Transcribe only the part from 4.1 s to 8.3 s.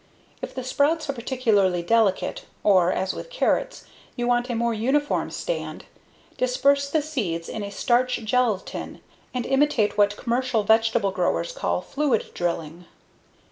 you want a very uniform stand, disperse the seeds in a starch